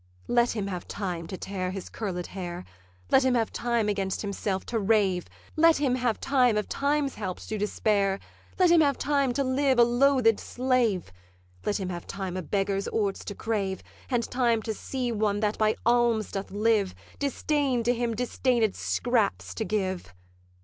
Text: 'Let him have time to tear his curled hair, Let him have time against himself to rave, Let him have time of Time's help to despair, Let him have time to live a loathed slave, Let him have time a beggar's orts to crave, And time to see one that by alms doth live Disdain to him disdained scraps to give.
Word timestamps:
'Let 0.27 0.53
him 0.55 0.65
have 0.65 0.87
time 0.87 1.27
to 1.27 1.37
tear 1.37 1.69
his 1.69 1.87
curled 1.87 2.25
hair, 2.25 2.65
Let 3.11 3.23
him 3.23 3.35
have 3.35 3.53
time 3.53 3.87
against 3.87 4.23
himself 4.23 4.65
to 4.65 4.79
rave, 4.79 5.25
Let 5.55 5.77
him 5.77 5.93
have 5.93 6.19
time 6.19 6.57
of 6.57 6.67
Time's 6.67 7.13
help 7.13 7.39
to 7.41 7.57
despair, 7.59 8.19
Let 8.57 8.71
him 8.71 8.81
have 8.81 8.97
time 8.97 9.31
to 9.33 9.43
live 9.43 9.77
a 9.77 9.83
loathed 9.83 10.39
slave, 10.39 11.11
Let 11.67 11.79
him 11.79 11.89
have 11.89 12.07
time 12.07 12.35
a 12.35 12.41
beggar's 12.41 12.87
orts 12.87 13.23
to 13.25 13.35
crave, 13.35 13.83
And 14.09 14.23
time 14.27 14.63
to 14.63 14.73
see 14.73 15.11
one 15.11 15.39
that 15.41 15.59
by 15.59 15.75
alms 15.85 16.31
doth 16.31 16.49
live 16.49 16.95
Disdain 17.19 17.83
to 17.83 17.93
him 17.93 18.15
disdained 18.15 18.75
scraps 18.75 19.53
to 19.53 19.63
give. 19.65 20.15